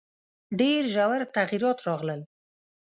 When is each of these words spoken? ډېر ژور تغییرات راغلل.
ډېر 0.59 0.81
ژور 0.93 1.21
تغییرات 1.35 1.77
راغلل. 1.87 2.21